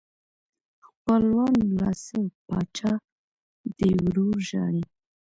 [0.87, 2.93] خپلوانو لا څه پاچا
[3.77, 4.83] دې ورور ژاړي.